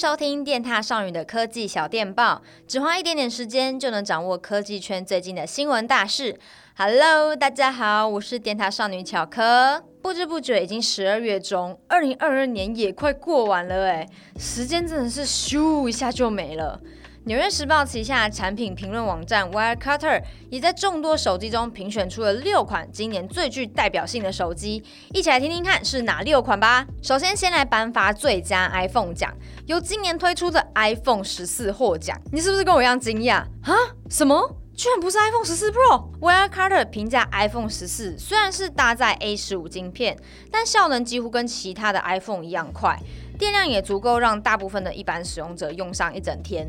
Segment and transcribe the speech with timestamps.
[0.00, 6.38] 收听电踏少女的科技小电报，只花一点点时间就能掌握科技圈最近的新闻大事。
[6.74, 9.84] Hello，大家好，我是电踏少女巧科。
[10.00, 14.08] 不知不觉已经十二月中，二零二二年也快过完了哎，
[14.38, 16.80] 时间真的是咻一下就没了。
[17.24, 24.82] 纽约时报旗下产品评论网站 Wirecutter 也在众多手机中评选出了六款今年最具代表性的手机，
[25.12, 26.86] 一起来听听看是哪六款吧。
[27.02, 29.30] 首先，先来颁发最佳 iPhone 奖，
[29.66, 32.18] 由今年推出的 iPhone 十四获奖。
[32.32, 33.76] 你是不是跟我一样惊讶啊？
[34.08, 34.56] 什么？
[34.74, 40.16] 居然不是 iPhone 十四 Pro？Wirecutter 评价 iPhone 十四虽然是搭载 A 十五晶片，
[40.50, 42.98] 但效能几乎跟其他的 iPhone 一样快，
[43.38, 46.66] 电量也足够让大部分的一般使用者用上一整天。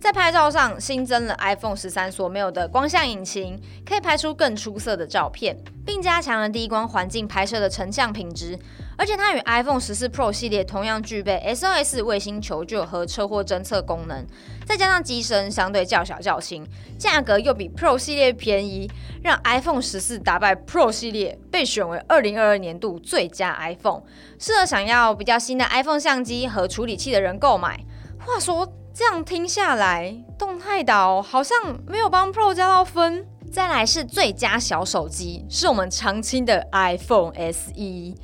[0.00, 5.54] 在拍照上新增了 iPhone 十三所没有的光像引擎，可以拍出更出色的照片，
[5.84, 8.58] 并加强了低光环境拍摄的成像品质。
[8.96, 14.26] 而且它与 iPhone 十四 Pro 系列同样具备 SOS 卫星求救和车祸侦测功能，
[14.64, 16.66] 再加上机身相对较小较轻，
[16.98, 18.90] 价格又比 Pro 系列便宜，
[19.22, 24.02] 让 iPhone 十四打败 Pro 系列，被选为二零二二年度最佳 iPhone，
[24.38, 27.78] 适合想要比较新的 iPhone 相机和处理器的人购买。
[28.18, 28.66] 话说。
[29.00, 31.56] 这样听下来，动态岛好像
[31.86, 33.26] 没有帮 Pro 加到分。
[33.50, 38.14] 再来是最佳小手机，是我们常青的 iPhone SE。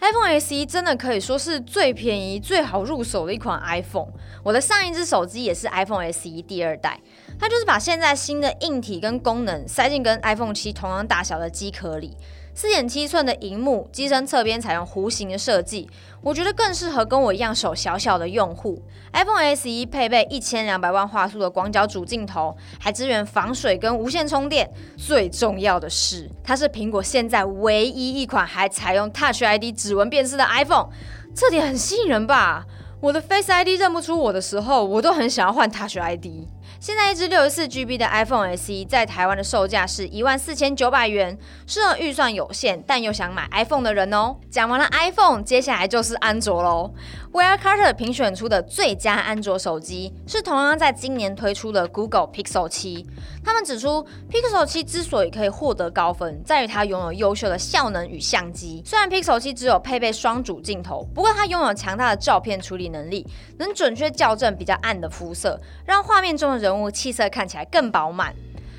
[0.00, 4.08] iPhone SE 真的可以说是最便宜、最好入手的一款 iPhone。
[4.42, 6.98] 我的上一只手机也是 iPhone SE 第二代，
[7.38, 12.16] 它就是把现在新的硬体跟功能塞进跟 iPhone 七同样大小的机壳里。
[12.54, 15.88] 四点七寸的荧幕，机身侧边采用弧形的设计，
[16.20, 18.82] 我觉得更适合跟我一样手小小的用户。
[19.14, 24.70] iPhone SE 配备一千两百万画素的广角主镜头，还支援防水跟无线充电。
[24.96, 30.88] 最重要的是，它是苹果现在唯一一款还采用 Touch ID 指纹辨识的 iPhone，
[31.34, 32.66] 这点很吸引人吧？
[33.02, 36.46] 我的 Face ID 认不出我的时候，我都很想要换 Touch ID。
[36.78, 41.36] 现在一支六十四 GB 的 iPhone SE 在台湾的售价是一万四千九百元，
[41.66, 44.36] 适合预算有限但又想买 iPhone 的人哦。
[44.48, 46.92] 讲完了 iPhone，接下来就是安卓喽。
[47.32, 53.04] Wirecutter 评选出的最佳安卓手机是同样在今年推出的 Google Pixel 7。
[53.44, 58.82] 他们指出，Pixel 7之所以可以获得高分，在于它拥有优秀的效能与相机。
[58.84, 63.26] 虽然 Pixel 7只有配备双主镜头，不过它拥有强大的照片处理能力，
[63.58, 68.34] 能准确校正比较暗的肤色，让画面中的人物气色看起来更饱满，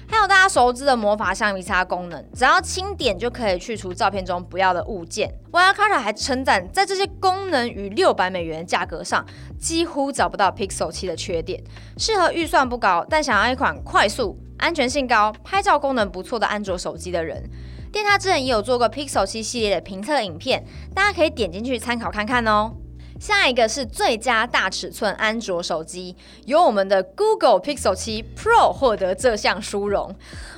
[0.08, 5.30] 还有大家熟知的魔法橡皮擦功能，只要轻点就可以去除照片中不要的物件。
[5.52, 9.26] Wirecutter 还称赞，在这些功能与六百美元价格上，
[9.60, 11.62] 几乎找不到 Pixel 7的缺点，
[11.98, 17.50] 适合预算不高但想要一款快速、安全性高、拍照功能不错的安卓手机的人。
[17.92, 20.66] 电獭之前也有做过 Pixel 七系列的评测影片，
[20.96, 22.74] 大家可以点进去参考看看哦。
[23.20, 26.16] 下一个是最佳大尺寸安卓手机，
[26.46, 30.14] 由我们的 Google Pixel 7 Pro 获得这项殊荣。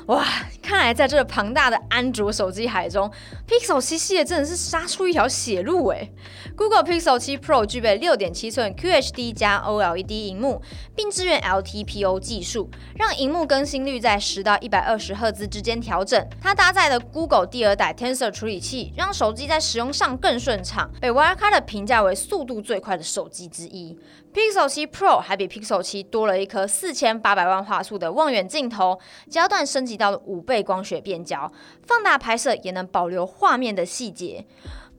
[0.07, 0.23] 哇，
[0.61, 3.11] 看来在这个庞大的安卓手机海中
[3.47, 6.11] ，Pixel 7系列真的是杀出一条血路诶。
[6.55, 10.61] Google Pixel 7 Pro 具备六点七寸 QHD 加 OLED 屏幕，
[10.95, 16.23] 并支援 LTPO 技术，让萤幕更新率在十到一百二十赫兹之间调整。
[16.41, 23.97] 它搭载的 Google 第二代 Tensor 处理器，让手机在使用上更顺畅，被 Wirecard 评价为速度最快的手机之一。
[24.33, 28.99] Pixel 7 Pro 还比 Pixel 7多了一颗四千八百万画素的望远镜头，
[29.29, 31.51] 焦段升级到了五倍光学变焦，
[31.83, 34.45] 放大拍摄也能保留画面的细节。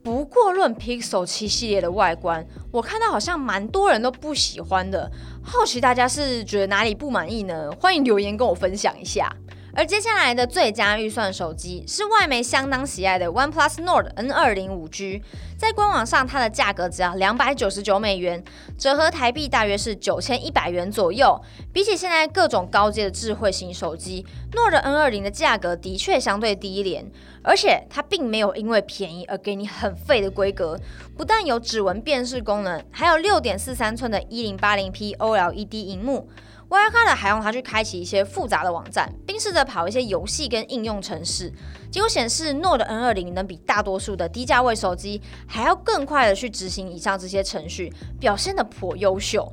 [0.03, 5.11] 不过论 Pixel 7系列的外观，我看到好像蛮多人都不喜欢的，
[5.43, 7.73] 好奇大家是觉得哪里不满意呢？
[7.81, 9.35] 欢迎留言跟我分享一下。
[9.77, 15.21] 而接下来的最佳预算手机是外媒相当喜爱的 OnePlus Nord N20 5G，
[15.59, 18.43] 在官网上它的价格只要两百九十九美元，
[18.79, 21.39] 折合台币大约是九千一百元左右。
[21.75, 27.11] 比起现在各种高阶的智慧型手机，Nord N20 的价格的确相对低廉，
[27.43, 30.81] 而且它并没有因为便宜而给你很废的规格，
[31.19, 36.31] 不但有指纹辨识功能，还有六点四三寸的一零八零 P OLED 屏幕。
[36.69, 41.53] Wirecutter 还用它去开启一些复杂的网站，并试着跑一些游戏跟应用程式，
[41.93, 49.53] 结果显示 Nord N20 能比大多数的低价位手机还要更快的去执行以上这些程序，表现的颇优秀。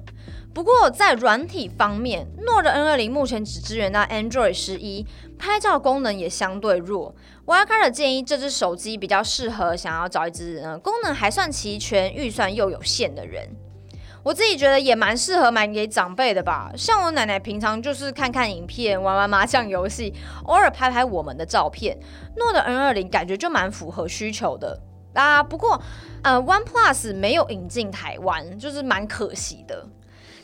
[0.53, 5.05] 不过在软体方面，Nord N20 目前只支援到 Android 十一，
[5.37, 7.15] 拍照功能也相对弱。
[7.45, 13.49] Wirecutter 建议这只手机比较适合想要找一支嗯功能还算齐全、预算又有限的人。
[14.23, 20.13] 我自己觉得也蛮适合买给长辈的吧，像我奶奶平常就是看看影片、玩玩麻将游戏，
[20.45, 21.97] 偶尔拍拍我们的照片。
[22.37, 24.79] note N 二零感觉就蛮符合需求的
[25.13, 25.43] 啊。
[25.43, 25.81] 不过，
[26.23, 29.85] 呃，OnePlus 没有引进台湾，就是蛮可惜的。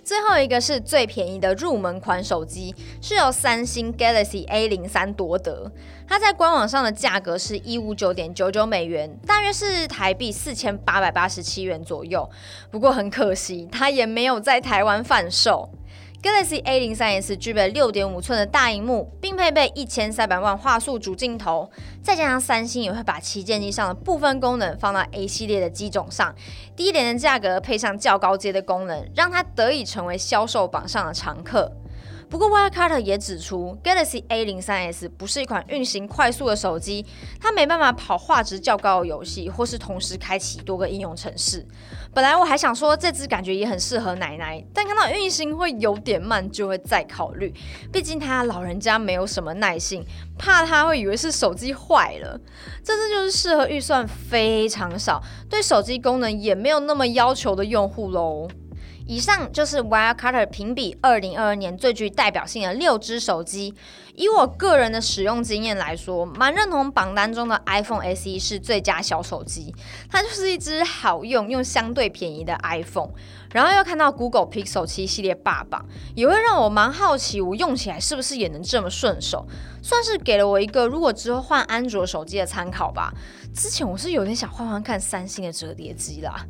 [0.09, 5.71] 最后一个是最便宜的入门款手机，是由三星 Galaxy A 零三夺得。
[6.07, 12.27] 它在官网上的价格是一五九点九九美元，大约是台币四千八百八十七元左右。
[12.71, 15.69] 不过很可惜，它也没有在台湾贩售。
[16.21, 21.71] Galaxy A 零三 S 具备六点五寸的大荧幕，并配备一千三百万画素主镜头，
[22.03, 26.35] 再加上三星也会把旗舰机上的部分功能放到 A 系列的机种上，
[26.75, 31.71] 低廉的价格配上较高阶的功能，让它得以成为销售榜上的常客。
[32.29, 37.03] 不过，Wirecutter 也指出，Galaxy A 零三 S 不是一款运行快速的手机，
[37.41, 41.65] 它没办法跑画质较高的游戏，或是同时开启多个应用程式。
[42.13, 47.51] 本来我还想说这只感觉也很适合奶奶，但看到运行会有点慢，就会再考虑。
[47.91, 50.05] 毕竟他老人家没有什么耐性，
[50.37, 52.39] 怕他会以为是手机坏了。
[52.83, 58.47] 这只就是适合预算非常少，对手机功能也没有那么要求的用户喽。
[59.09, 63.73] 以上就是 Wirecutter 评比二零二二年最具代表性的六支手机。
[64.13, 69.73] 以我个人的使用经验来说，蛮认同榜单中的 iPhone SE 是最佳小手机。
[70.11, 73.09] 它就是一支好用又相对便宜的 iPhone。
[73.51, 75.83] 然后又看到 Google Pixel 七系列霸榜，
[76.13, 79.43] 也会让我蛮好奇，我用起来是不是也能这么顺手？
[79.81, 83.11] 算是给了我一个如果之后换安卓手机的参考吧。
[83.55, 86.45] 之前我是有点想换换看三星的折叠机啦。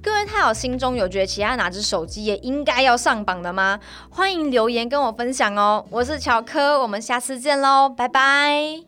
[0.00, 3.78] 各位太好，心中有觉得其他哪只手机也应该要上榜的吗？
[4.10, 5.84] 欢迎留言跟我分享哦。
[5.90, 8.87] 我是乔科，我们下次见喽，拜拜。